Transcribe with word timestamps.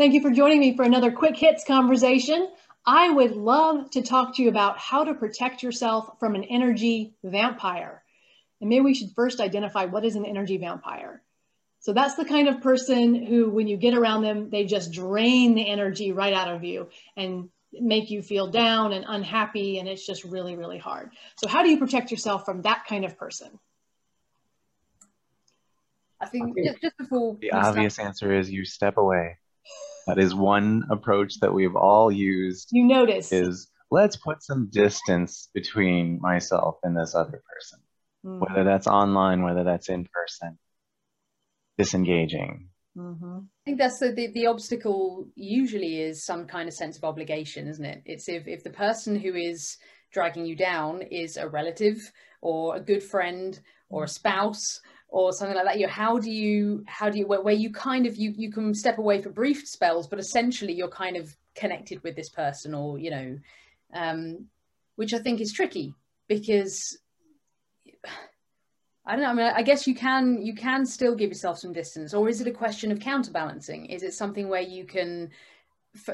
Thank 0.00 0.14
you 0.14 0.22
for 0.22 0.30
joining 0.30 0.60
me 0.60 0.74
for 0.74 0.82
another 0.82 1.12
quick 1.12 1.36
hits 1.36 1.62
conversation. 1.62 2.48
I 2.86 3.10
would 3.10 3.32
love 3.32 3.90
to 3.90 4.00
talk 4.00 4.34
to 4.36 4.42
you 4.42 4.48
about 4.48 4.78
how 4.78 5.04
to 5.04 5.12
protect 5.12 5.62
yourself 5.62 6.18
from 6.18 6.34
an 6.34 6.44
energy 6.44 7.12
vampire. 7.22 8.02
And 8.62 8.70
maybe 8.70 8.80
we 8.80 8.94
should 8.94 9.10
first 9.14 9.40
identify 9.40 9.84
what 9.84 10.06
is 10.06 10.16
an 10.16 10.24
energy 10.24 10.56
vampire. 10.56 11.20
So 11.80 11.92
that's 11.92 12.14
the 12.14 12.24
kind 12.24 12.48
of 12.48 12.62
person 12.62 13.26
who, 13.26 13.50
when 13.50 13.68
you 13.68 13.76
get 13.76 13.92
around 13.92 14.22
them, 14.22 14.48
they 14.48 14.64
just 14.64 14.90
drain 14.90 15.54
the 15.54 15.68
energy 15.68 16.12
right 16.12 16.32
out 16.32 16.48
of 16.48 16.64
you 16.64 16.88
and 17.14 17.50
make 17.70 18.10
you 18.10 18.22
feel 18.22 18.46
down 18.46 18.94
and 18.94 19.04
unhappy. 19.06 19.80
And 19.80 19.86
it's 19.86 20.06
just 20.06 20.24
really, 20.24 20.56
really 20.56 20.78
hard. 20.78 21.10
So, 21.36 21.46
how 21.46 21.62
do 21.62 21.68
you 21.68 21.76
protect 21.76 22.10
yourself 22.10 22.46
from 22.46 22.62
that 22.62 22.86
kind 22.88 23.04
of 23.04 23.18
person? 23.18 23.50
I 26.18 26.24
think, 26.24 26.56
I 26.58 26.62
think 26.62 26.80
just 26.80 26.96
before 26.96 27.36
the 27.38 27.52
obvious 27.52 27.94
start. 27.96 28.06
answer 28.06 28.34
is 28.34 28.50
you 28.50 28.64
step 28.64 28.96
away. 28.96 29.36
That 30.10 30.20
is 30.20 30.34
one 30.34 30.84
approach 30.90 31.38
that 31.40 31.54
we've 31.54 31.76
all 31.76 32.10
used. 32.10 32.70
You 32.72 32.84
notice 32.84 33.30
is 33.30 33.68
let's 33.92 34.16
put 34.16 34.42
some 34.42 34.68
distance 34.72 35.48
between 35.54 36.18
myself 36.20 36.78
and 36.82 36.96
this 36.96 37.14
other 37.14 37.40
person, 37.48 37.78
mm-hmm. 38.26 38.40
whether 38.40 38.64
that's 38.64 38.88
online, 38.88 39.44
whether 39.44 39.62
that's 39.62 39.88
in 39.88 40.08
person, 40.12 40.58
disengaging. 41.78 42.70
Mm-hmm. 42.96 43.38
I 43.38 43.64
think 43.64 43.78
that's 43.78 44.00
the, 44.00 44.10
the, 44.10 44.32
the 44.32 44.46
obstacle. 44.46 45.28
Usually, 45.36 46.00
is 46.00 46.24
some 46.24 46.46
kind 46.46 46.68
of 46.68 46.74
sense 46.74 46.96
of 46.96 47.04
obligation, 47.04 47.68
isn't 47.68 47.84
it? 47.84 48.02
It's 48.04 48.28
if 48.28 48.48
if 48.48 48.64
the 48.64 48.70
person 48.70 49.14
who 49.14 49.36
is 49.36 49.76
dragging 50.12 50.44
you 50.44 50.56
down 50.56 51.02
is 51.02 51.36
a 51.36 51.48
relative 51.48 51.98
or 52.42 52.74
a 52.74 52.80
good 52.80 53.04
friend 53.04 53.60
or 53.88 54.04
a 54.04 54.08
spouse 54.08 54.80
or 55.10 55.32
something 55.32 55.56
like 55.56 55.64
that 55.64 55.78
you 55.78 55.86
know 55.86 55.92
how 55.92 56.18
do 56.18 56.30
you 56.30 56.84
how 56.86 57.10
do 57.10 57.18
you 57.18 57.26
where, 57.26 57.40
where, 57.40 57.54
you 57.54 57.70
kind 57.70 58.06
of 58.06 58.16
you 58.16 58.32
you 58.36 58.50
can 58.50 58.72
step 58.72 58.98
away 58.98 59.20
for 59.20 59.28
brief 59.28 59.66
spells 59.66 60.06
but 60.06 60.18
essentially 60.18 60.72
you're 60.72 60.88
kind 60.88 61.16
of 61.16 61.36
connected 61.54 62.02
with 62.02 62.14
this 62.16 62.28
person 62.28 62.74
or 62.74 62.98
you 62.98 63.10
know 63.10 63.38
um 63.94 64.46
which 64.96 65.12
i 65.12 65.18
think 65.18 65.40
is 65.40 65.52
tricky 65.52 65.94
because 66.28 66.98
i 69.04 69.16
don't 69.16 69.22
know 69.22 69.30
i 69.30 69.34
mean 69.34 69.52
i 69.56 69.62
guess 69.62 69.86
you 69.86 69.94
can 69.94 70.40
you 70.40 70.54
can 70.54 70.86
still 70.86 71.16
give 71.16 71.30
yourself 71.30 71.58
some 71.58 71.72
distance 71.72 72.14
or 72.14 72.28
is 72.28 72.40
it 72.40 72.46
a 72.46 72.52
question 72.52 72.92
of 72.92 73.00
counterbalancing? 73.00 73.86
Is 73.86 74.02
it 74.02 74.14
something 74.14 74.48
where 74.48 74.60
you 74.60 74.84
can 74.84 75.30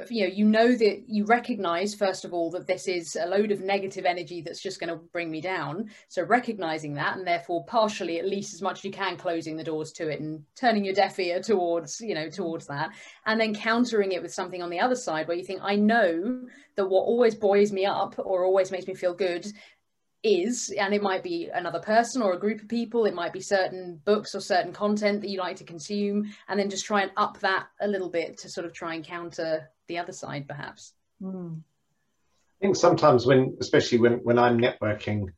you 0.09 0.27
know 0.27 0.35
you 0.35 0.45
know 0.45 0.75
that 0.75 1.05
you 1.07 1.25
recognize 1.27 1.95
first 1.95 2.25
of 2.25 2.33
all 2.33 2.51
that 2.51 2.67
this 2.67 2.89
is 2.89 3.17
a 3.21 3.27
load 3.27 3.51
of 3.51 3.61
negative 3.61 4.07
energy 4.07 4.41
that's 4.41 4.63
just 4.63 4.81
going 4.81 4.89
to 4.89 4.97
bring 5.13 5.31
me 5.31 5.41
down. 5.41 5.91
So 6.09 6.23
recognizing 6.23 6.95
that 6.95 7.17
and 7.17 7.27
therefore 7.27 7.65
partially 7.67 8.19
at 8.19 8.27
least 8.27 8.55
as 8.55 8.63
much 8.63 8.79
as 8.79 8.85
you 8.85 8.91
can 8.91 9.17
closing 9.17 9.57
the 9.57 9.65
doors 9.65 9.93
to 9.93 10.09
it 10.09 10.21
and 10.21 10.43
turning 10.55 10.85
your 10.85 10.95
deaf 10.95 11.19
ear 11.19 11.41
towards 11.41 12.01
you 12.01 12.15
know 12.15 12.31
towards 12.31 12.67
that. 12.67 12.91
And 13.27 13.41
then 13.41 13.55
countering 13.55 14.13
it 14.13 14.23
with 14.23 14.33
something 14.33 14.63
on 14.63 14.71
the 14.71 14.81
other 14.81 14.97
side 14.97 15.29
where 15.29 15.37
you 15.37 15.45
think 15.45 15.61
i 15.63 15.77
know 15.77 16.43
that 16.77 16.87
what 16.87 17.03
always 17.03 17.35
buoys 17.35 17.73
me 17.73 17.87
up 17.87 18.15
or 18.19 18.45
always 18.45 18.71
makes 18.71 18.87
me 18.87 18.95
feel 18.95 19.15
good 19.15 19.47
is 20.27 20.75
and 20.77 20.93
it 20.93 21.03
might 21.03 21.23
be 21.23 21.49
another 21.53 21.79
person 21.79 22.21
or 22.21 22.33
a 22.33 22.39
group 22.39 22.61
of 22.61 22.69
people 22.69 23.05
it 23.05 23.15
might 23.15 23.33
be 23.33 23.41
certain 23.41 24.01
books 24.05 24.35
or 24.35 24.41
certain 24.41 24.73
content 24.73 25.21
that 25.21 25.31
you 25.31 25.39
like 25.39 25.57
to 25.57 25.65
consume 25.65 26.29
and 26.49 26.59
then 26.59 26.69
just 26.69 26.85
try 26.85 27.03
and 27.03 27.13
up 27.17 27.39
that 27.41 27.67
a 27.81 27.87
little 27.87 28.11
bit 28.11 28.39
to 28.39 28.49
sort 28.49 28.67
of 28.67 28.73
try 28.73 28.95
and 28.95 29.05
counter 29.05 29.71
the 29.87 29.99
other 29.99 30.13
side 30.13 30.49
perhaps 30.49 30.93
mm. 31.23 31.57
i 31.57 32.59
think 32.61 32.77
sometimes 32.77 33.25
when 33.25 33.57
especially 33.61 33.99
when 33.99 34.15
when 34.25 34.39
i'm 34.39 34.59
networking 34.59 35.29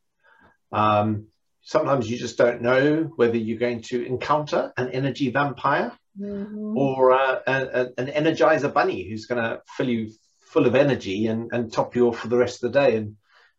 um, 0.70 1.26
sometimes 1.62 2.10
you 2.10 2.18
just 2.18 2.36
don't 2.36 2.60
know 2.60 3.10
whether 3.16 3.36
you're 3.36 3.58
going 3.58 3.82
to 3.82 4.04
encounter 4.04 4.72
an 4.76 4.90
energy 4.90 5.30
vampire 5.30 5.92
mm-hmm. 6.18 6.76
or 6.76 7.12
uh, 7.12 7.40
a, 7.46 7.52
a, 7.52 7.80
an 7.98 8.06
energizer 8.06 8.72
bunny 8.72 9.08
who's 9.08 9.26
going 9.26 9.42
to 9.42 9.60
fill 9.66 9.88
you 9.88 10.10
full 10.40 10.66
of 10.66 10.74
energy 10.74 11.26
and, 11.26 11.50
and 11.52 11.72
top 11.72 11.94
you 11.94 12.08
off 12.08 12.18
for 12.18 12.28
the 12.28 12.36
rest 12.36 12.62
of 12.62 12.72
the 12.72 12.80
day 12.80 12.96
and 12.96 13.16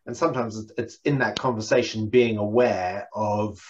and 0.09 0.17
sometimes 0.17 0.71
it's 0.75 0.97
in 1.05 1.19
that 1.19 1.37
conversation 1.37 2.09
being 2.09 2.37
aware 2.37 3.07
of 3.13 3.61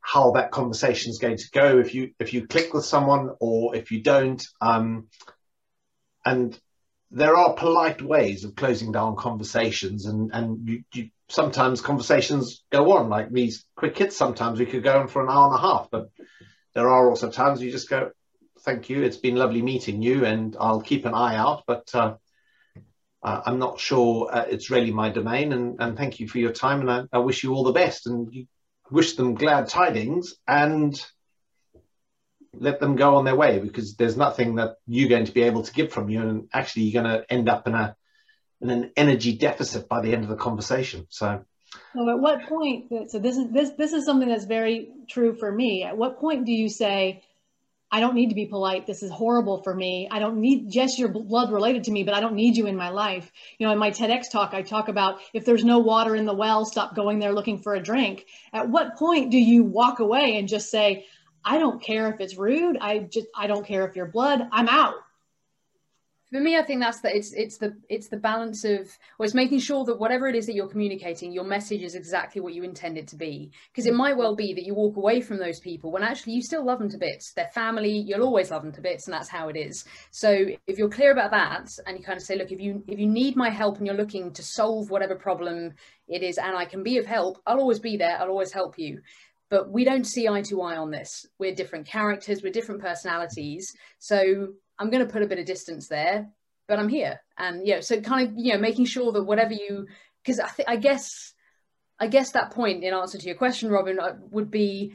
how 0.00 0.30
that 0.30 0.50
conversation 0.50 1.10
is 1.10 1.18
going 1.18 1.36
to 1.36 1.50
go 1.52 1.78
if 1.78 1.94
you 1.94 2.12
if 2.18 2.32
you 2.32 2.46
click 2.46 2.72
with 2.72 2.86
someone 2.86 3.28
or 3.38 3.76
if 3.76 3.90
you 3.90 4.02
don't. 4.02 4.42
Um, 4.62 5.08
and 6.24 6.58
there 7.10 7.36
are 7.36 7.52
polite 7.52 8.00
ways 8.00 8.44
of 8.44 8.54
closing 8.56 8.90
down 8.90 9.16
conversations 9.16 10.06
and 10.06 10.30
and 10.32 10.66
you, 10.66 10.82
you, 10.94 11.10
sometimes 11.28 11.82
conversations 11.82 12.64
go 12.72 12.96
on 12.96 13.10
like 13.10 13.30
these 13.30 13.66
quick 13.76 13.98
hits 13.98 14.16
sometimes 14.16 14.58
we 14.58 14.64
could 14.64 14.82
go 14.82 14.98
on 14.98 15.08
for 15.08 15.22
an 15.22 15.28
hour 15.28 15.48
and 15.48 15.56
a 15.56 15.60
half 15.60 15.88
but 15.90 16.08
there 16.74 16.88
are 16.88 17.10
also 17.10 17.30
times 17.30 17.60
you 17.60 17.70
just 17.70 17.90
go 17.90 18.10
thank 18.60 18.88
you 18.88 19.02
it's 19.02 19.18
been 19.18 19.36
lovely 19.36 19.60
meeting 19.60 20.00
you 20.00 20.24
and 20.24 20.56
i'll 20.58 20.80
keep 20.80 21.04
an 21.04 21.14
eye 21.14 21.36
out 21.36 21.64
but 21.66 21.94
uh, 21.94 22.14
uh, 23.26 23.42
I'm 23.44 23.58
not 23.58 23.80
sure 23.80 24.32
uh, 24.32 24.44
it's 24.48 24.70
really 24.70 24.92
my 24.92 25.10
domain. 25.10 25.52
And, 25.52 25.76
and 25.80 25.96
thank 25.96 26.20
you 26.20 26.28
for 26.28 26.38
your 26.38 26.52
time. 26.52 26.80
And 26.80 26.90
I, 26.90 27.02
I 27.12 27.18
wish 27.18 27.42
you 27.42 27.52
all 27.52 27.64
the 27.64 27.72
best 27.72 28.06
and 28.06 28.46
wish 28.88 29.16
them 29.16 29.34
glad 29.34 29.68
tidings 29.68 30.34
and 30.46 30.94
let 32.54 32.78
them 32.78 32.94
go 32.94 33.16
on 33.16 33.24
their 33.24 33.34
way 33.34 33.58
because 33.58 33.96
there's 33.96 34.16
nothing 34.16 34.54
that 34.54 34.76
you're 34.86 35.08
going 35.08 35.24
to 35.24 35.32
be 35.32 35.42
able 35.42 35.64
to 35.64 35.72
give 35.72 35.92
from 35.92 36.08
you. 36.08 36.22
And 36.22 36.48
actually, 36.52 36.84
you're 36.84 37.02
going 37.02 37.18
to 37.18 37.30
end 37.30 37.48
up 37.48 37.66
in 37.66 37.74
a 37.74 37.96
in 38.60 38.70
an 38.70 38.92
energy 38.96 39.36
deficit 39.36 39.88
by 39.88 40.00
the 40.00 40.12
end 40.12 40.22
of 40.22 40.30
the 40.30 40.36
conversation. 40.36 41.06
So. 41.10 41.44
So 41.94 42.08
at 42.08 42.20
what 42.20 42.44
point? 42.44 42.92
So 43.10 43.18
this 43.18 43.36
is 43.36 43.50
this 43.50 43.70
this 43.76 43.92
is 43.92 44.06
something 44.06 44.28
that's 44.28 44.44
very 44.44 44.88
true 45.10 45.34
for 45.34 45.50
me. 45.50 45.82
At 45.82 45.96
what 45.96 46.20
point 46.20 46.46
do 46.46 46.52
you 46.52 46.68
say, 46.68 47.24
I 47.90 48.00
don't 48.00 48.14
need 48.14 48.30
to 48.30 48.34
be 48.34 48.46
polite. 48.46 48.86
This 48.86 49.02
is 49.02 49.10
horrible 49.10 49.62
for 49.62 49.74
me. 49.74 50.08
I 50.10 50.18
don't 50.18 50.38
need, 50.38 50.74
yes, 50.74 50.98
your 50.98 51.08
blood 51.08 51.52
related 51.52 51.84
to 51.84 51.92
me, 51.92 52.02
but 52.02 52.14
I 52.14 52.20
don't 52.20 52.34
need 52.34 52.56
you 52.56 52.66
in 52.66 52.76
my 52.76 52.90
life. 52.90 53.30
You 53.58 53.66
know, 53.66 53.72
in 53.72 53.78
my 53.78 53.90
TEDx 53.90 54.30
talk, 54.30 54.54
I 54.54 54.62
talk 54.62 54.88
about 54.88 55.20
if 55.32 55.44
there's 55.44 55.64
no 55.64 55.78
water 55.78 56.16
in 56.16 56.24
the 56.24 56.34
well, 56.34 56.64
stop 56.64 56.96
going 56.96 57.20
there 57.20 57.32
looking 57.32 57.58
for 57.58 57.74
a 57.74 57.82
drink. 57.82 58.26
At 58.52 58.68
what 58.68 58.96
point 58.96 59.30
do 59.30 59.38
you 59.38 59.64
walk 59.64 60.00
away 60.00 60.36
and 60.36 60.48
just 60.48 60.70
say, 60.70 61.06
I 61.44 61.58
don't 61.58 61.80
care 61.80 62.12
if 62.12 62.20
it's 62.20 62.36
rude. 62.36 62.76
I 62.80 62.98
just, 62.98 63.28
I 63.36 63.46
don't 63.46 63.64
care 63.64 63.86
if 63.86 63.94
you're 63.94 64.06
blood. 64.06 64.42
I'm 64.50 64.68
out 64.68 64.94
for 66.32 66.40
me 66.40 66.56
i 66.56 66.62
think 66.62 66.80
that's 66.80 67.00
that 67.00 67.14
it's 67.14 67.32
it's 67.34 67.58
the 67.58 67.76
it's 67.88 68.08
the 68.08 68.16
balance 68.16 68.64
of 68.64 68.88
or 69.18 69.24
it's 69.24 69.34
making 69.34 69.58
sure 69.58 69.84
that 69.84 69.98
whatever 69.98 70.28
it 70.28 70.34
is 70.34 70.46
that 70.46 70.54
you're 70.54 70.68
communicating 70.68 71.32
your 71.32 71.44
message 71.44 71.82
is 71.82 71.94
exactly 71.94 72.40
what 72.40 72.54
you 72.54 72.62
intend 72.62 72.98
it 72.98 73.08
to 73.08 73.16
be. 73.16 73.50
Because 73.72 73.86
it 73.86 73.94
might 73.94 74.16
well 74.16 74.34
be 74.34 74.54
that 74.54 74.64
you 74.64 74.74
walk 74.74 74.96
away 74.96 75.20
from 75.20 75.38
those 75.38 75.60
people 75.60 75.90
when 75.90 76.02
actually 76.02 76.34
you 76.34 76.42
still 76.42 76.64
love 76.64 76.78
them 76.78 76.90
to 76.90 76.98
bits. 76.98 77.32
They're 77.34 77.48
family 77.48 78.04
you'll 78.06 78.22
always 78.22 78.50
love 78.50 78.62
them 78.62 78.72
to 78.72 78.80
bits 78.80 79.06
and 79.06 79.14
that's 79.14 79.28
how 79.28 79.48
it 79.48 79.56
is. 79.56 79.84
So 80.10 80.46
if 80.66 80.78
you're 80.78 80.88
clear 80.88 81.12
about 81.12 81.30
that 81.30 81.68
and 81.86 81.98
you 81.98 82.04
kind 82.04 82.16
of 82.16 82.22
say 82.22 82.36
look 82.36 82.52
if 82.52 82.60
you 82.60 82.82
if 82.86 82.98
you 82.98 83.06
need 83.06 83.36
my 83.36 83.50
help 83.50 83.78
and 83.78 83.86
you're 83.86 83.96
looking 83.96 84.32
to 84.32 84.42
solve 84.42 84.90
whatever 84.90 85.14
problem 85.14 85.74
it 86.08 86.22
is 86.22 86.38
and 86.38 86.56
i 86.56 86.64
can 86.64 86.82
be 86.84 86.98
of 86.98 87.06
help 87.06 87.42
i'll 87.46 87.58
always 87.58 87.80
be 87.80 87.96
there 87.96 88.18
i'll 88.20 88.28
always 88.28 88.52
help 88.52 88.78
you. 88.78 89.00
But 89.48 89.70
we 89.70 89.84
don't 89.84 90.04
see 90.04 90.26
eye 90.26 90.42
to 90.42 90.60
eye 90.62 90.76
on 90.76 90.90
this. 90.90 91.24
We're 91.38 91.54
different 91.54 91.86
characters 91.86 92.42
we're 92.42 92.52
different 92.52 92.80
personalities. 92.80 93.72
So 93.98 94.54
I'm 94.78 94.90
going 94.90 95.06
to 95.06 95.12
put 95.12 95.22
a 95.22 95.26
bit 95.26 95.38
of 95.38 95.46
distance 95.46 95.88
there, 95.88 96.28
but 96.68 96.78
I'm 96.78 96.88
here. 96.88 97.20
And, 97.38 97.66
yeah, 97.66 97.80
so 97.80 98.00
kind 98.00 98.28
of, 98.28 98.34
you 98.36 98.52
know, 98.52 98.58
making 98.58 98.86
sure 98.86 99.12
that 99.12 99.24
whatever 99.24 99.52
you, 99.52 99.86
because 100.22 100.40
I, 100.40 100.48
th- 100.48 100.68
I 100.68 100.76
guess, 100.76 101.32
I 101.98 102.08
guess 102.08 102.32
that 102.32 102.50
point 102.50 102.84
in 102.84 102.92
answer 102.92 103.18
to 103.18 103.26
your 103.26 103.36
question, 103.36 103.70
Robyn, 103.70 103.98
uh, 103.98 104.16
would 104.30 104.50
be 104.50 104.94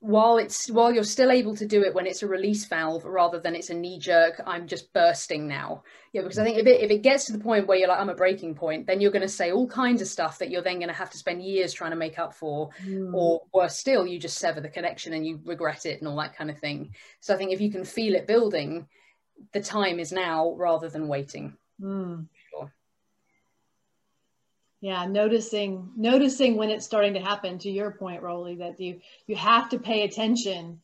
while 0.00 0.36
it's 0.36 0.70
while 0.70 0.92
you're 0.92 1.02
still 1.02 1.30
able 1.30 1.56
to 1.56 1.66
do 1.66 1.82
it 1.82 1.94
when 1.94 2.06
it's 2.06 2.22
a 2.22 2.26
release 2.26 2.66
valve 2.66 3.04
rather 3.04 3.40
than 3.40 3.54
it's 3.54 3.70
a 3.70 3.74
knee 3.74 3.98
jerk 3.98 4.40
i'm 4.46 4.66
just 4.66 4.92
bursting 4.92 5.48
now. 5.48 5.82
Yeah 6.12 6.22
because 6.22 6.38
i 6.38 6.44
think 6.44 6.58
if 6.58 6.66
it, 6.66 6.82
if 6.82 6.90
it 6.90 7.02
gets 7.02 7.24
to 7.26 7.32
the 7.32 7.38
point 7.38 7.66
where 7.66 7.78
you're 7.78 7.88
like 7.88 7.98
i'm 7.98 8.10
a 8.10 8.14
breaking 8.14 8.54
point 8.54 8.86
then 8.86 9.00
you're 9.00 9.10
going 9.10 9.22
to 9.22 9.28
say 9.28 9.52
all 9.52 9.66
kinds 9.66 10.02
of 10.02 10.08
stuff 10.08 10.38
that 10.38 10.50
you're 10.50 10.62
then 10.62 10.78
going 10.78 10.88
to 10.88 10.94
have 10.94 11.10
to 11.10 11.18
spend 11.18 11.42
years 11.42 11.72
trying 11.72 11.92
to 11.92 11.96
make 11.96 12.18
up 12.18 12.34
for. 12.34 12.70
Mm. 12.86 13.14
or 13.14 13.42
worse 13.54 13.78
still 13.78 14.06
you 14.06 14.18
just 14.18 14.38
sever 14.38 14.60
the 14.60 14.68
connection 14.68 15.14
and 15.14 15.26
you 15.26 15.40
regret 15.44 15.86
it 15.86 16.00
and 16.00 16.08
all 16.08 16.16
that 16.16 16.36
kind 16.36 16.50
of 16.50 16.58
thing. 16.58 16.94
So 17.20 17.34
i 17.34 17.36
think 17.38 17.52
if 17.52 17.60
you 17.60 17.70
can 17.70 17.84
feel 17.84 18.14
it 18.14 18.26
building 18.26 18.86
the 19.52 19.60
time 19.60 19.98
is 19.98 20.12
now 20.12 20.54
rather 20.56 20.88
than 20.88 21.08
waiting. 21.08 21.56
Mm 21.80 22.26
yeah 24.80 25.06
noticing 25.06 25.90
noticing 25.96 26.56
when 26.56 26.70
it's 26.70 26.84
starting 26.84 27.14
to 27.14 27.20
happen 27.20 27.58
to 27.58 27.70
your 27.70 27.90
point 27.90 28.22
Rowley 28.22 28.56
that 28.56 28.80
you 28.80 29.00
you 29.26 29.36
have 29.36 29.70
to 29.70 29.78
pay 29.78 30.02
attention 30.02 30.80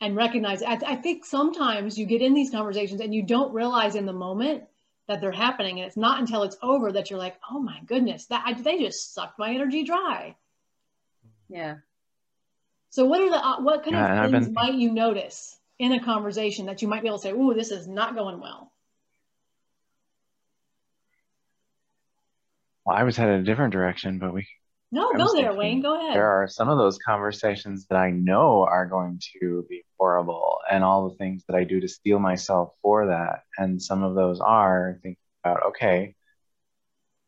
and 0.00 0.16
recognize 0.16 0.62
I, 0.62 0.78
I 0.86 0.96
think 0.96 1.24
sometimes 1.24 1.98
you 1.98 2.06
get 2.06 2.22
in 2.22 2.34
these 2.34 2.50
conversations 2.50 3.00
and 3.00 3.14
you 3.14 3.22
don't 3.22 3.52
realize 3.52 3.94
in 3.94 4.06
the 4.06 4.12
moment 4.12 4.64
that 5.08 5.20
they're 5.20 5.32
happening 5.32 5.78
and 5.78 5.86
it's 5.86 5.96
not 5.96 6.20
until 6.20 6.42
it's 6.42 6.56
over 6.62 6.92
that 6.92 7.10
you're 7.10 7.18
like 7.18 7.36
oh 7.50 7.58
my 7.58 7.80
goodness 7.86 8.26
that 8.26 8.42
I, 8.46 8.54
they 8.54 8.78
just 8.78 9.14
sucked 9.14 9.38
my 9.38 9.52
energy 9.54 9.84
dry. 9.84 10.36
Yeah. 11.48 11.76
So 12.90 13.04
what 13.04 13.20
are 13.20 13.30
the 13.30 13.44
uh, 13.44 13.60
what 13.60 13.82
kind 13.82 13.96
yeah, 13.96 14.24
of 14.24 14.30
things 14.30 14.46
been... 14.46 14.54
might 14.54 14.74
you 14.74 14.92
notice 14.92 15.58
in 15.78 15.92
a 15.92 16.04
conversation 16.04 16.66
that 16.66 16.82
you 16.82 16.88
might 16.88 17.02
be 17.02 17.08
able 17.08 17.18
to 17.18 17.22
say 17.22 17.32
oh 17.32 17.52
this 17.52 17.70
is 17.70 17.88
not 17.88 18.14
going 18.14 18.40
well 18.40 18.70
Well, 22.84 22.96
I 22.96 23.02
was 23.02 23.16
headed 23.16 23.40
a 23.40 23.44
different 23.44 23.72
direction, 23.72 24.18
but 24.18 24.34
we 24.34 24.46
No, 24.92 25.12
go 25.12 25.32
there, 25.32 25.50
thinking, 25.50 25.56
Wayne. 25.56 25.82
Go 25.82 25.98
ahead. 25.98 26.14
There 26.14 26.42
are 26.42 26.48
some 26.48 26.68
of 26.68 26.78
those 26.78 26.98
conversations 26.98 27.86
that 27.86 27.96
I 27.96 28.10
know 28.10 28.64
are 28.64 28.86
going 28.86 29.20
to 29.40 29.64
be 29.68 29.84
horrible, 29.98 30.58
and 30.70 30.84
all 30.84 31.08
the 31.08 31.16
things 31.16 31.44
that 31.48 31.56
I 31.56 31.64
do 31.64 31.80
to 31.80 31.88
steel 31.88 32.18
myself 32.18 32.74
for 32.82 33.06
that. 33.06 33.44
And 33.56 33.80
some 33.80 34.02
of 34.02 34.14
those 34.14 34.40
are 34.40 34.98
thinking 35.02 35.16
about, 35.42 35.62
okay, 35.68 36.14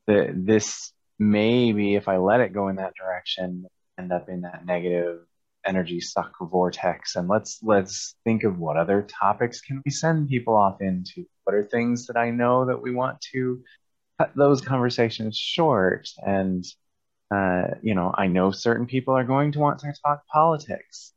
the, 0.06 0.32
this 0.35 0.93
maybe 1.19 1.94
if 1.94 2.08
I 2.08 2.19
let 2.19 2.41
it 2.41 2.53
go 2.53 2.69
in 2.69 2.76
that 2.76 2.94
direction, 2.94 3.67
end 3.99 4.12
up 4.12 4.29
in 4.29 4.43
that 4.43 4.67
negative 4.67 5.20
energy 5.64 6.00
suck 6.00 6.35
vortex. 6.41 7.17
And 7.17 7.29
let's 7.29 7.58
let's 7.62 8.14
think 8.25 8.44
of 8.44 8.58
what 8.58 8.76
other 8.76 9.03
topics 9.03 9.61
can 9.61 9.82
we 9.85 9.91
send 9.91 10.29
people 10.29 10.55
off 10.55 10.81
into. 10.81 11.26
What 11.44 11.55
are 11.55 11.64
things 11.64 12.06
that 12.06 12.17
I 12.17 12.31
know 12.31 12.67
that 12.67 12.81
we 12.81 12.94
want 12.94 13.20
to 13.32 13.62
cut 14.19 14.33
those 14.35 14.61
conversations 14.61 15.37
short 15.37 16.09
and 16.19 16.65
uh, 17.35 17.69
you 17.83 17.95
know, 17.95 18.13
I 18.17 18.29
know 18.29 18.51
certain 18.53 18.87
people 18.87 19.15
are 19.15 19.25
going 19.25 19.53
to 19.53 19.59
want 19.59 19.81
to 19.81 19.93
talk 20.05 20.27
politics. 20.29 21.13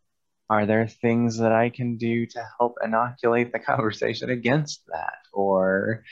Are 0.49 0.65
there 0.65 0.87
things 0.87 1.37
that 1.37 1.51
I 1.51 1.69
can 1.69 1.97
do 1.97 2.25
to 2.25 2.47
help 2.57 2.77
inoculate 2.83 3.51
the 3.51 3.59
conversation 3.71 4.29
against 4.29 4.81
that? 4.87 5.19
Or 5.33 6.03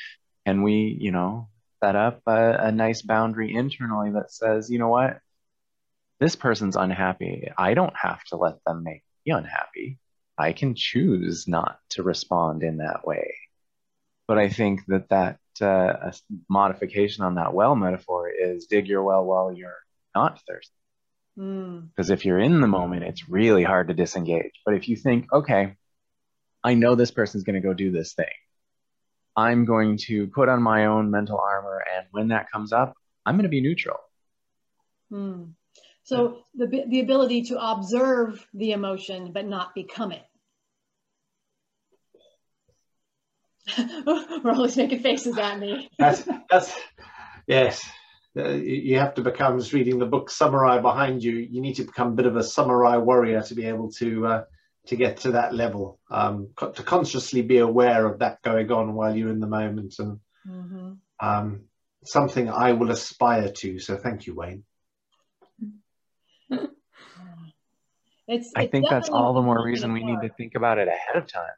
can 0.46 0.62
we, 0.62 0.96
you 1.00 1.12
know, 1.12 1.50
set 1.84 1.96
up 1.96 2.22
a, 2.28 2.68
a 2.68 2.72
nice 2.72 3.02
boundary 3.02 3.54
internally 3.54 4.12
that 4.12 4.32
says, 4.32 4.70
you 4.70 4.78
know 4.80 4.90
what, 4.90 5.20
this 6.20 6.36
person's 6.36 6.76
unhappy. 6.76 7.50
I 7.58 7.74
don't 7.74 7.96
have 7.96 8.24
to 8.26 8.38
let 8.38 8.64
them 8.66 8.84
make 8.84 9.04
me 9.26 9.34
unhappy. 9.34 10.00
I 10.38 10.54
can 10.54 10.76
choose 10.76 11.48
not 11.48 11.80
to 11.92 12.04
respond 12.04 12.62
in 12.62 12.78
that 12.78 13.06
way. 13.06 13.34
But 14.28 14.38
I 14.38 14.50
think 14.50 14.82
that 14.88 15.10
that 15.10 15.40
uh, 15.62 16.12
modification 16.50 17.24
on 17.24 17.36
that 17.36 17.54
well 17.54 17.76
metaphor 17.76 18.30
is 18.30 18.66
dig 18.66 18.88
your 18.88 19.04
well 19.04 19.24
while 19.26 19.52
you're 19.52 19.80
not 20.16 20.42
thirsty. 20.48 20.74
Because 21.36 22.10
mm. 22.10 22.14
if 22.14 22.26
you're 22.26 22.40
in 22.40 22.62
the 22.62 22.68
moment, 22.68 23.04
it's 23.04 23.30
really 23.30 23.64
hard 23.64 23.90
to 23.90 23.94
disengage. 23.94 24.54
But 24.66 24.74
if 24.74 24.90
you 24.90 24.96
think, 24.96 25.32
okay, 25.32 25.76
I 26.64 26.74
know 26.74 26.96
this 26.96 27.12
person's 27.12 27.44
going 27.44 27.62
to 27.62 27.68
go 27.68 27.74
do 27.74 27.92
this 27.92 28.14
thing, 28.14 28.26
I'm 29.36 29.66
going 29.66 29.98
to 30.08 30.28
put 30.28 30.50
on 30.50 30.64
my 30.64 30.88
own 30.88 31.12
mental 31.12 31.40
armor, 31.40 31.84
and 31.96 32.08
when 32.10 32.30
that 32.30 32.52
comes 32.52 32.74
up, 32.74 32.96
I'm 33.24 33.36
going 33.36 33.44
to 33.44 33.50
be 33.50 33.62
neutral. 33.62 33.98
Mm. 35.12 35.54
So 36.04 36.46
the 36.56 36.86
the 36.88 37.02
ability 37.02 37.44
to 37.44 37.60
observe 37.62 38.46
the 38.54 38.72
emotion 38.72 39.32
but 39.34 39.46
not 39.46 39.76
become 39.76 40.12
it. 40.12 40.24
We're 44.44 44.54
always 44.54 44.78
making 44.78 45.00
faces 45.00 45.38
at 45.38 45.60
me. 45.60 45.90
that's 45.98 46.28
that's 46.50 46.74
yes. 47.48 47.88
Uh, 48.38 48.50
you 48.50 49.00
have 49.00 49.16
to 49.16 49.22
become 49.22 49.58
just 49.58 49.74
reading 49.74 49.98
the 49.98 50.06
book 50.06 50.30
samurai 50.30 50.80
behind 50.80 51.24
you. 51.24 51.34
You 51.34 51.60
need 51.62 51.76
to 51.76 51.84
become 51.84 52.10
a 52.10 52.16
bit 52.16 52.28
of 52.28 52.36
a 52.36 52.44
samurai 52.44 52.98
warrior 52.98 53.42
to 53.42 53.56
be 53.56 53.66
able 53.66 53.92
to 53.94 54.28
uh, 54.28 54.44
to 54.88 54.96
get 54.96 55.18
to 55.18 55.32
that 55.32 55.54
level. 55.54 56.00
Um, 56.12 56.50
co- 56.56 56.72
to 56.72 56.84
consciously 56.84 57.42
be 57.42 57.58
aware 57.58 58.06
of 58.06 58.20
that 58.20 58.42
going 58.44 58.72
on 58.72 58.94
while 58.94 59.16
you're 59.16 59.32
in 59.32 59.40
the 59.40 59.48
moment 59.48 59.96
and 60.00 60.20
mm-hmm. 60.48 60.94
um, 61.20 61.62
something 62.06 62.50
i 62.50 62.74
will 62.74 62.92
aspire 62.92 63.50
to. 63.50 63.80
So 63.80 63.98
thank 63.98 64.28
you 64.28 64.36
wayne. 64.36 64.64
It's, 68.30 68.52
i 68.58 68.68
think 68.68 68.90
that's 68.90 69.08
all 69.08 69.34
the 69.34 69.42
more 69.42 69.64
reason 69.64 69.94
we 69.94 70.04
need 70.04 70.20
to 70.22 70.28
think 70.28 70.56
about 70.56 70.80
it 70.80 70.90
ahead 70.90 71.16
of 71.16 71.28
time 71.28 71.56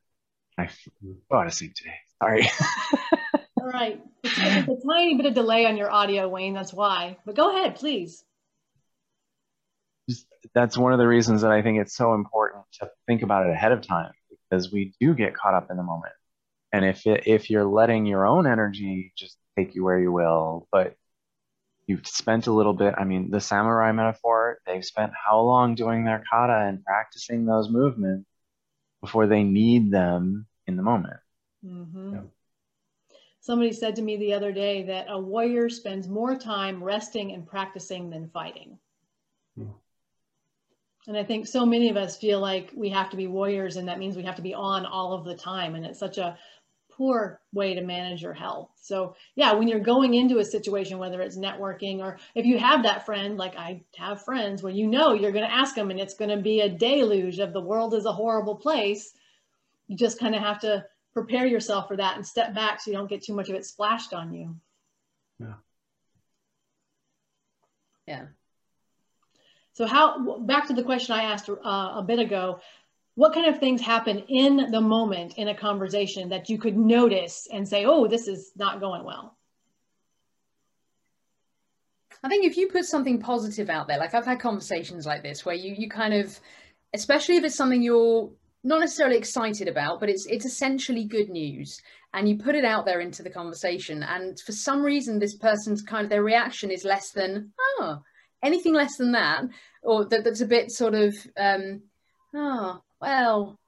i 0.60 0.70
oh, 1.32 1.44
to 1.44 1.52
sleep 1.52 1.74
today 1.74 1.96
sorry 2.22 2.50
All 3.60 3.68
right. 3.68 4.02
It's, 4.24 4.34
it's 4.38 4.84
a 4.84 4.88
tiny 4.88 5.16
bit 5.16 5.26
of 5.26 5.34
delay 5.34 5.66
on 5.66 5.76
your 5.76 5.92
audio, 5.92 6.30
Wayne. 6.30 6.54
That's 6.54 6.74
why. 6.74 7.18
But 7.26 7.36
go 7.36 7.50
ahead, 7.50 7.76
please. 7.76 8.24
That's 10.56 10.78
one 10.78 10.94
of 10.94 11.00
the 11.00 11.08
reasons 11.08 11.42
that 11.42 11.52
I 11.52 11.62
think 11.62 11.80
it's 11.80 11.96
so 11.96 12.14
important 12.14 12.64
to 12.80 12.90
think 13.06 13.22
about 13.22 13.46
it 13.46 13.52
ahead 13.52 13.72
of 13.72 13.82
time 13.82 14.12
because 14.50 14.72
we 14.72 14.94
do 15.00 15.14
get 15.14 15.36
caught 15.36 15.54
up 15.54 15.70
in 15.70 15.78
the 15.78 15.84
moment. 15.84 16.14
And 16.72 16.86
if 16.86 17.06
it, 17.06 17.24
if 17.28 17.50
you're 17.50 17.66
letting 17.66 18.06
your 18.06 18.26
own 18.26 18.48
energy 18.48 19.12
just 19.18 19.38
take 19.58 19.76
you 19.76 19.84
where 19.84 20.00
you 20.00 20.12
will, 20.12 20.68
but 20.72 20.96
you've 21.86 22.08
spent 22.08 22.48
a 22.48 22.54
little 22.54 22.74
bit, 22.74 22.96
I 22.98 23.04
mean, 23.04 23.30
the 23.30 23.42
samurai 23.42 23.92
metaphor, 23.92 24.60
they've 24.66 24.86
spent 24.86 25.12
how 25.14 25.42
long 25.42 25.76
doing 25.76 26.06
their 26.06 26.24
kata 26.32 26.68
and 26.68 26.84
practicing 26.84 27.46
those 27.46 27.70
movements 27.70 28.26
before 29.02 29.28
they 29.28 29.44
need 29.44 29.92
them 29.92 30.48
in 30.70 30.78
the 30.78 30.84
moment. 30.84 31.18
Mm-hmm. 31.66 32.14
Yeah. 32.14 32.22
Somebody 33.42 33.74
said 33.74 33.96
to 33.96 34.02
me 34.02 34.18
the 34.18 34.34
other 34.34 34.52
day 34.52 34.84
that 34.84 35.08
a 35.10 35.20
warrior 35.20 35.70
spends 35.70 36.08
more 36.08 36.36
time 36.38 36.84
resting 36.84 37.32
and 37.34 37.48
practicing 37.48 38.10
than 38.10 38.30
fighting. 38.30 38.78
Hmm. 39.58 39.72
And 41.08 41.18
I 41.18 41.24
think 41.24 41.48
so 41.48 41.66
many 41.66 41.90
of 41.90 41.98
us 41.98 42.18
feel 42.18 42.40
like 42.40 42.72
we 42.76 42.90
have 42.90 43.10
to 43.10 43.18
be 43.18 43.28
warriors 43.28 43.78
and 43.78 43.88
that 43.88 44.00
means 44.00 44.16
we 44.16 44.24
have 44.24 44.36
to 44.36 44.42
be 44.42 44.54
on 44.54 44.86
all 44.86 45.14
of 45.14 45.26
the 45.26 45.36
time. 45.36 45.76
And 45.76 45.86
it's 45.86 46.00
such 46.00 46.18
a 46.18 46.38
poor 47.00 47.40
way 47.54 47.74
to 47.76 47.82
manage 47.82 48.22
your 48.22 48.34
health. 48.34 48.72
So 48.76 49.16
yeah, 49.36 49.54
when 49.54 49.70
you're 49.70 49.80
going 49.80 50.16
into 50.16 50.40
a 50.40 50.46
situation, 50.46 51.00
whether 51.00 51.22
it's 51.22 51.38
networking 51.38 52.00
or 52.00 52.20
if 52.36 52.46
you 52.46 52.60
have 52.60 52.84
that 52.84 53.06
friend, 53.06 53.38
like 53.38 53.56
I 53.56 53.84
have 53.96 54.26
friends 54.26 54.62
where 54.62 54.74
you 54.74 54.86
know 54.86 55.14
you're 55.14 55.32
going 55.32 55.48
to 55.48 55.56
ask 55.56 55.76
them 55.76 55.92
and 55.92 56.00
it's 56.00 56.14
going 56.14 56.30
to 56.30 56.44
be 56.44 56.60
a 56.60 56.70
deluge 56.70 57.40
of 57.40 57.54
the 57.54 57.62
world 57.62 57.94
is 57.94 58.06
a 58.06 58.12
horrible 58.12 58.56
place. 58.56 59.14
You 59.90 59.98
just 59.98 60.20
kind 60.20 60.34
of 60.34 60.42
have 60.42 60.62
to 60.62 60.86
prepare 61.14 61.46
yourself 61.46 61.90
for 61.90 61.98
that 61.98 62.16
and 62.16 62.26
step 62.26 62.56
back 62.56 62.80
so 62.80 62.92
you 62.92 62.98
don't 62.98 63.10
get 63.10 63.24
too 63.24 63.34
much 63.34 63.50
of 63.50 63.56
it 63.56 63.66
splashed 63.66 64.14
on 64.14 64.34
you. 64.34 64.56
Yeah. 65.40 65.54
Yeah. 68.08 68.26
So 69.74 69.86
how, 69.86 70.40
back 70.40 70.68
to 70.68 70.74
the 70.74 70.84
question 70.84 71.16
I 71.16 71.24
asked 71.24 71.50
uh, 71.50 71.54
a 71.64 72.04
bit 72.06 72.20
ago, 72.20 72.62
what 73.16 73.34
kind 73.34 73.48
of 73.48 73.60
things 73.60 73.82
happen 73.82 74.20
in 74.30 74.72
the 74.72 74.80
moment 74.80 75.38
in 75.38 75.48
a 75.48 75.56
conversation 75.56 76.30
that 76.30 76.50
you 76.50 76.58
could 76.58 76.78
notice 76.78 77.48
and 77.52 77.68
say, 77.68 77.86
oh, 77.86 78.08
this 78.08 78.28
is 78.28 78.52
not 78.56 78.80
going 78.80 79.04
well? 79.04 79.38
I 82.24 82.30
think 82.30 82.46
if 82.46 82.58
you 82.58 82.68
put 82.68 82.86
something 82.86 83.20
positive 83.20 83.70
out 83.70 83.88
there, 83.88 83.98
like 83.98 84.14
I've 84.14 84.26
had 84.26 84.40
conversations 84.40 85.06
like 85.06 85.24
this 85.24 85.46
where 85.46 85.56
you 85.56 85.74
you 85.74 85.90
kind 85.90 86.14
of, 86.14 86.38
especially 86.94 87.38
if 87.38 87.44
it's 87.44 87.56
something 87.56 87.82
you're 87.82 88.30
not 88.64 88.80
necessarily 88.80 89.18
excited 89.18 89.68
about, 89.68 90.00
but 90.00 90.10
it's 90.10 90.26
it's 90.28 90.46
essentially 90.46 91.06
good 91.06 91.30
news. 91.30 91.82
And 92.14 92.28
you 92.28 92.38
put 92.38 92.56
it 92.56 92.66
out 92.66 92.86
there 92.86 93.02
into 93.02 93.22
the 93.22 93.30
conversation, 93.30 94.04
and 94.04 94.40
for 94.40 94.52
some 94.52 94.82
reason, 94.84 95.20
this 95.20 95.38
person's 95.38 95.82
kind 95.82 96.04
of 96.04 96.10
their 96.10 96.24
reaction 96.24 96.72
is 96.72 96.84
less 96.84 97.12
than 97.12 97.52
oh, 97.80 98.02
anything 98.44 98.74
less 98.74 98.98
than 98.98 99.12
that, 99.12 99.44
or 99.84 100.06
that, 100.06 100.24
that's 100.24 100.42
a 100.42 100.48
bit 100.48 100.72
sort 100.72 100.96
of 100.96 101.16
um, 101.38 101.84
oh 102.34 102.82
well, 103.00 103.60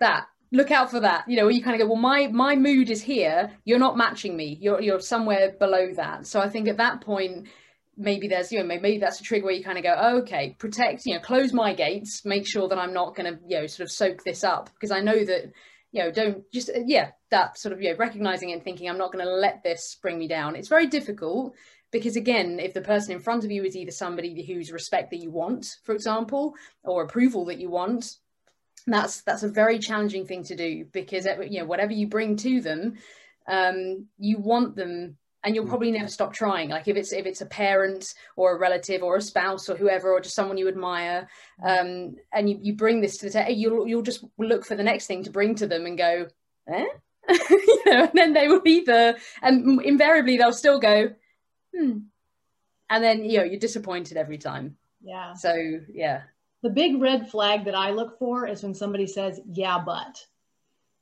that 0.00 0.26
look 0.52 0.70
out 0.70 0.90
for 0.90 1.00
that. 1.00 1.28
You 1.28 1.36
know, 1.36 1.48
you 1.48 1.62
kind 1.62 1.80
of 1.80 1.86
go, 1.86 1.92
well, 1.92 2.00
my 2.00 2.28
my 2.28 2.56
mood 2.56 2.90
is 2.90 3.02
here. 3.02 3.52
You're 3.64 3.78
not 3.78 3.96
matching 3.96 4.36
me. 4.36 4.58
You're 4.60 4.80
you're 4.80 5.00
somewhere 5.00 5.52
below 5.58 5.92
that. 5.94 6.26
So 6.26 6.40
I 6.40 6.48
think 6.48 6.68
at 6.68 6.78
that 6.78 7.00
point 7.00 7.48
maybe 7.96 8.28
there's 8.28 8.52
you 8.52 8.58
know 8.58 8.64
maybe 8.64 8.98
that's 8.98 9.20
a 9.20 9.24
trigger 9.24 9.46
where 9.46 9.54
you 9.54 9.64
kind 9.64 9.78
of 9.78 9.84
go 9.84 9.94
oh, 9.96 10.18
okay 10.18 10.54
protect 10.58 11.06
you 11.06 11.14
know 11.14 11.20
close 11.20 11.52
my 11.52 11.72
gates 11.72 12.24
make 12.24 12.46
sure 12.46 12.68
that 12.68 12.78
i'm 12.78 12.92
not 12.92 13.14
going 13.14 13.32
to 13.32 13.40
you 13.46 13.60
know 13.60 13.66
sort 13.66 13.84
of 13.86 13.90
soak 13.90 14.22
this 14.24 14.44
up. 14.44 14.70
Because 14.74 14.90
i 14.90 15.00
know 15.00 15.24
that 15.24 15.52
you 15.92 16.02
know 16.02 16.10
don't 16.10 16.50
just 16.52 16.68
uh, 16.68 16.80
yeah 16.86 17.10
that 17.30 17.58
sort 17.58 17.72
of 17.72 17.80
you 17.80 17.90
know 17.90 17.96
recognizing 17.96 18.52
and 18.52 18.62
thinking 18.62 18.88
i'm 18.88 18.98
not 18.98 19.12
going 19.12 19.24
to 19.24 19.30
let 19.30 19.62
this 19.62 19.96
bring 20.02 20.18
me 20.18 20.28
down. 20.28 20.56
It's 20.56 20.68
very 20.68 20.86
difficult 20.86 21.54
because 21.90 22.16
again 22.16 22.58
if 22.60 22.74
the 22.74 22.80
person 22.80 23.12
in 23.12 23.20
front 23.20 23.44
of 23.44 23.50
you 23.50 23.64
is 23.64 23.76
either 23.76 23.92
somebody 23.92 24.44
whose 24.44 24.72
respect 24.72 25.10
that 25.10 25.22
you 25.22 25.30
want 25.30 25.66
for 25.84 25.94
example 25.94 26.54
or 26.84 27.02
approval 27.02 27.46
that 27.46 27.58
you 27.58 27.70
want 27.70 28.16
that's 28.86 29.22
that's 29.22 29.42
a 29.42 29.48
very 29.48 29.78
challenging 29.78 30.26
thing 30.26 30.44
to 30.44 30.56
do 30.56 30.84
because 30.92 31.26
uh, 31.26 31.40
you 31.40 31.60
know 31.60 31.66
whatever 31.66 31.92
you 31.92 32.06
bring 32.08 32.36
to 32.36 32.60
them 32.60 32.94
um, 33.48 34.06
you 34.18 34.38
want 34.38 34.74
them 34.74 35.16
and 35.46 35.54
you'll 35.54 35.64
mm. 35.64 35.68
probably 35.68 35.92
never 35.92 36.08
stop 36.08 36.34
trying 36.34 36.68
like 36.68 36.88
if 36.88 36.96
it's 36.96 37.12
if 37.12 37.24
it's 37.24 37.40
a 37.40 37.46
parent 37.46 38.14
or 38.34 38.54
a 38.54 38.58
relative 38.58 39.02
or 39.02 39.16
a 39.16 39.22
spouse 39.22 39.70
or 39.70 39.76
whoever 39.76 40.12
or 40.12 40.20
just 40.20 40.34
someone 40.34 40.58
you 40.58 40.68
admire 40.68 41.28
mm. 41.64 41.80
um, 41.80 42.16
and 42.32 42.50
you, 42.50 42.58
you 42.60 42.74
bring 42.74 43.00
this 43.00 43.16
to 43.16 43.26
the 43.26 43.32
table 43.32 43.52
you'll 43.52 43.88
you'll 43.88 44.02
just 44.02 44.24
look 44.36 44.66
for 44.66 44.74
the 44.74 44.82
next 44.82 45.06
thing 45.06 45.22
to 45.22 45.30
bring 45.30 45.54
to 45.54 45.66
them 45.66 45.86
and 45.86 45.96
go 45.96 46.26
eh? 46.68 46.84
you 47.30 47.82
know 47.86 48.02
and 48.02 48.10
then 48.14 48.32
they 48.34 48.48
will 48.48 48.60
either 48.66 49.16
and 49.40 49.80
invariably 49.82 50.36
they'll 50.36 50.52
still 50.52 50.80
go 50.80 51.10
hmm 51.74 51.98
and 52.90 53.02
then 53.02 53.24
you 53.24 53.38
know 53.38 53.44
you're 53.44 53.58
disappointed 53.58 54.16
every 54.16 54.38
time 54.38 54.76
yeah 55.02 55.32
so 55.32 55.54
yeah 55.92 56.22
the 56.62 56.70
big 56.70 57.00
red 57.00 57.30
flag 57.30 57.64
that 57.64 57.74
i 57.74 57.90
look 57.90 58.18
for 58.18 58.46
is 58.46 58.62
when 58.62 58.74
somebody 58.74 59.06
says 59.06 59.40
yeah 59.52 59.80
but 59.84 60.24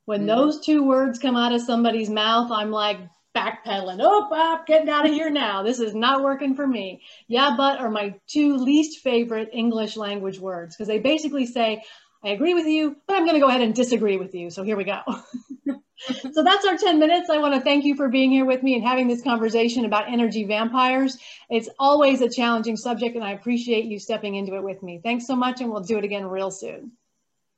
when 0.05 0.23
mm. 0.23 0.27
those 0.27 0.63
two 0.63 0.83
words 0.83 1.19
come 1.19 1.35
out 1.35 1.51
of 1.51 1.61
somebody's 1.61 2.09
mouth 2.09 2.51
i'm 2.51 2.71
like 2.71 2.99
backpedaling. 3.35 3.99
Oh, 4.01 4.29
I'm 4.31 4.65
getting 4.65 4.89
out 4.89 5.05
of 5.05 5.11
here 5.11 5.29
now. 5.29 5.63
This 5.63 5.79
is 5.79 5.93
not 5.93 6.23
working 6.23 6.55
for 6.55 6.65
me. 6.65 7.01
Yeah, 7.27 7.55
but 7.57 7.79
are 7.79 7.89
my 7.89 8.15
two 8.27 8.57
least 8.57 9.01
favorite 9.01 9.49
English 9.53 9.97
language 9.97 10.39
words 10.39 10.75
because 10.75 10.87
they 10.87 10.99
basically 10.99 11.45
say, 11.45 11.83
I 12.23 12.29
agree 12.29 12.55
with 12.55 12.65
you, 12.65 12.95
but 13.07 13.15
I'm 13.15 13.23
going 13.23 13.35
to 13.35 13.39
go 13.39 13.49
ahead 13.49 13.61
and 13.61 13.75
disagree 13.75 14.17
with 14.17 14.33
you. 14.33 14.49
So 14.49 14.63
here 14.63 14.77
we 14.77 14.83
go. 14.83 15.01
so 16.31 16.43
that's 16.43 16.65
our 16.65 16.77
10 16.77 16.97
minutes. 16.97 17.29
I 17.29 17.37
want 17.37 17.53
to 17.53 17.61
thank 17.61 17.85
you 17.85 17.95
for 17.95 18.09
being 18.09 18.31
here 18.31 18.45
with 18.45 18.63
me 18.63 18.73
and 18.73 18.83
having 18.83 19.07
this 19.07 19.21
conversation 19.21 19.85
about 19.85 20.11
energy 20.11 20.43
vampires. 20.45 21.17
It's 21.49 21.69
always 21.77 22.21
a 22.21 22.29
challenging 22.29 22.77
subject, 22.77 23.15
and 23.15 23.23
I 23.23 23.33
appreciate 23.33 23.85
you 23.85 23.99
stepping 23.99 24.35
into 24.35 24.55
it 24.55 24.63
with 24.63 24.81
me. 24.81 25.01
Thanks 25.03 25.27
so 25.27 25.35
much, 25.35 25.61
and 25.61 25.69
we'll 25.69 25.83
do 25.83 25.97
it 25.97 26.03
again 26.03 26.25
real 26.25 26.49
soon. 26.49 26.93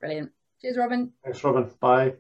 Brilliant. 0.02 0.32
Cheers, 0.62 0.78
Robyn. 0.78 1.12
Thanks, 1.24 1.44
Robyn. 1.44 1.70
Bye. 1.80 2.16